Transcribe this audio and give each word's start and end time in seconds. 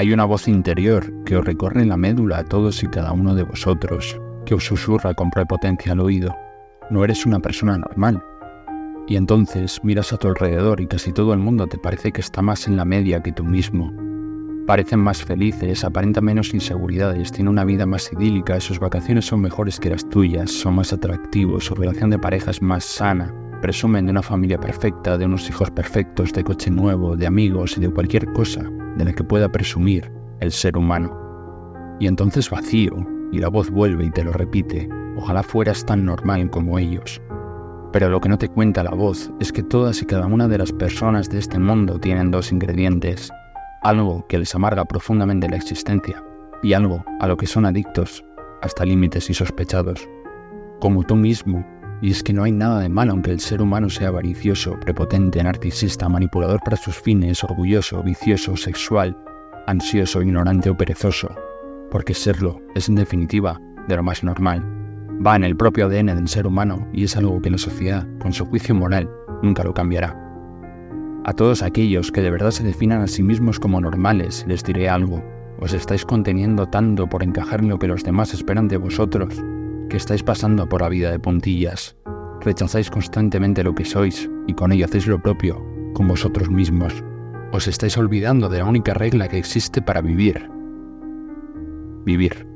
Hay 0.00 0.14
una 0.14 0.24
voz 0.24 0.48
interior 0.48 1.12
que 1.26 1.36
os 1.36 1.44
recorre 1.44 1.84
la 1.84 1.98
médula 1.98 2.38
a 2.38 2.44
todos 2.44 2.82
y 2.82 2.86
cada 2.86 3.12
uno 3.12 3.34
de 3.34 3.42
vosotros, 3.42 4.18
que 4.46 4.54
os 4.54 4.64
susurra 4.64 5.12
con 5.12 5.28
prepotencia 5.28 5.92
al 5.92 6.00
oído. 6.00 6.34
No 6.88 7.04
eres 7.04 7.26
una 7.26 7.38
persona 7.38 7.76
normal. 7.76 8.24
Y 9.06 9.16
entonces 9.16 9.78
miras 9.84 10.14
a 10.14 10.16
tu 10.16 10.28
alrededor 10.28 10.80
y 10.80 10.86
casi 10.86 11.12
todo 11.12 11.34
el 11.34 11.38
mundo 11.38 11.66
te 11.66 11.76
parece 11.76 12.12
que 12.12 12.22
está 12.22 12.40
más 12.40 12.66
en 12.66 12.78
la 12.78 12.86
media 12.86 13.22
que 13.22 13.32
tú 13.32 13.44
mismo. 13.44 13.92
Parecen 14.66 15.00
más 15.00 15.22
felices, 15.22 15.84
aparentan 15.84 16.24
menos 16.24 16.54
inseguridades, 16.54 17.30
tienen 17.30 17.50
una 17.50 17.66
vida 17.66 17.84
más 17.84 18.10
idílica, 18.10 18.58
sus 18.58 18.78
vacaciones 18.78 19.26
son 19.26 19.42
mejores 19.42 19.78
que 19.78 19.90
las 19.90 20.08
tuyas, 20.08 20.50
son 20.50 20.76
más 20.76 20.94
atractivos, 20.94 21.66
su 21.66 21.74
relación 21.74 22.08
de 22.08 22.18
pareja 22.18 22.52
es 22.52 22.62
más 22.62 22.84
sana, 22.84 23.34
presumen 23.60 24.06
de 24.06 24.12
una 24.12 24.22
familia 24.22 24.58
perfecta, 24.58 25.18
de 25.18 25.26
unos 25.26 25.48
hijos 25.48 25.70
perfectos, 25.70 26.32
de 26.32 26.44
coche 26.44 26.70
nuevo, 26.70 27.16
de 27.16 27.26
amigos 27.26 27.76
y 27.76 27.80
de 27.80 27.90
cualquier 27.90 28.32
cosa 28.32 28.62
de 28.96 29.04
la 29.04 29.12
que 29.12 29.24
pueda 29.24 29.50
presumir 29.50 30.10
el 30.40 30.50
ser 30.50 30.76
humano. 30.76 31.16
Y 32.00 32.06
entonces 32.06 32.50
vacío, 32.50 32.94
y 33.32 33.38
la 33.38 33.48
voz 33.48 33.70
vuelve 33.70 34.06
y 34.06 34.10
te 34.10 34.24
lo 34.24 34.32
repite, 34.32 34.88
ojalá 35.16 35.42
fueras 35.42 35.84
tan 35.84 36.04
normal 36.04 36.50
como 36.50 36.78
ellos. 36.78 37.20
Pero 37.92 38.08
lo 38.08 38.20
que 38.20 38.28
no 38.28 38.38
te 38.38 38.48
cuenta 38.48 38.84
la 38.84 38.90
voz 38.90 39.30
es 39.40 39.52
que 39.52 39.62
todas 39.62 40.00
y 40.02 40.06
cada 40.06 40.26
una 40.26 40.48
de 40.48 40.58
las 40.58 40.72
personas 40.72 41.28
de 41.28 41.38
este 41.38 41.58
mundo 41.58 41.98
tienen 41.98 42.30
dos 42.30 42.52
ingredientes, 42.52 43.30
algo 43.82 44.26
que 44.28 44.38
les 44.38 44.54
amarga 44.54 44.84
profundamente 44.84 45.48
la 45.48 45.56
existencia 45.56 46.22
y 46.62 46.72
algo 46.72 47.04
a 47.20 47.26
lo 47.26 47.36
que 47.36 47.46
son 47.46 47.66
adictos 47.66 48.24
hasta 48.62 48.84
límites 48.84 49.28
insospechados, 49.28 50.08
como 50.80 51.02
tú 51.02 51.16
mismo 51.16 51.64
y 52.02 52.10
es 52.10 52.22
que 52.22 52.32
no 52.32 52.44
hay 52.44 52.52
nada 52.52 52.80
de 52.80 52.88
malo 52.88 53.12
aunque 53.12 53.30
el 53.30 53.40
ser 53.40 53.60
humano 53.60 53.90
sea 53.90 54.08
avaricioso, 54.08 54.78
prepotente, 54.80 55.42
narcisista, 55.42 56.08
manipulador 56.08 56.60
para 56.64 56.76
sus 56.76 56.96
fines, 56.96 57.44
orgulloso, 57.44 58.02
vicioso, 58.02 58.56
sexual, 58.56 59.16
ansioso, 59.66 60.22
ignorante 60.22 60.70
o 60.70 60.76
perezoso. 60.76 61.28
Porque 61.90 62.14
serlo 62.14 62.60
es 62.74 62.88
en 62.88 62.94
definitiva 62.94 63.60
de 63.88 63.96
lo 63.96 64.02
más 64.02 64.24
normal. 64.24 64.64
Va 65.24 65.36
en 65.36 65.44
el 65.44 65.56
propio 65.56 65.86
ADN 65.86 66.06
del 66.06 66.28
ser 66.28 66.46
humano 66.46 66.88
y 66.92 67.04
es 67.04 67.16
algo 67.16 67.40
que 67.42 67.50
la 67.50 67.58
sociedad, 67.58 68.06
con 68.20 68.32
su 68.32 68.46
juicio 68.46 68.74
moral, 68.74 69.10
nunca 69.42 69.64
lo 69.64 69.74
cambiará. 69.74 70.16
A 71.24 71.34
todos 71.34 71.62
aquellos 71.62 72.10
que 72.10 72.22
de 72.22 72.30
verdad 72.30 72.50
se 72.50 72.64
definan 72.64 73.02
a 73.02 73.06
sí 73.06 73.22
mismos 73.22 73.60
como 73.60 73.80
normales, 73.80 74.46
les 74.48 74.64
diré 74.64 74.88
algo. 74.88 75.22
Os 75.60 75.74
estáis 75.74 76.06
conteniendo 76.06 76.66
tanto 76.66 77.06
por 77.06 77.22
encajar 77.22 77.60
en 77.60 77.68
lo 77.68 77.78
que 77.78 77.88
los 77.88 78.02
demás 78.02 78.32
esperan 78.32 78.68
de 78.68 78.78
vosotros 78.78 79.42
que 79.90 79.98
estáis 79.98 80.22
pasando 80.22 80.66
por 80.66 80.80
la 80.80 80.88
vida 80.88 81.10
de 81.10 81.18
puntillas. 81.18 81.96
Rechazáis 82.40 82.90
constantemente 82.90 83.62
lo 83.62 83.74
que 83.74 83.84
sois 83.84 84.30
y 84.46 84.54
con 84.54 84.72
ello 84.72 84.86
hacéis 84.86 85.06
lo 85.06 85.20
propio 85.20 85.62
con 85.92 86.08
vosotros 86.08 86.48
mismos. 86.48 87.04
Os 87.52 87.68
estáis 87.68 87.98
olvidando 87.98 88.48
de 88.48 88.58
la 88.58 88.64
única 88.64 88.94
regla 88.94 89.28
que 89.28 89.36
existe 89.36 89.82
para 89.82 90.00
vivir. 90.00 90.48
Vivir. 92.06 92.49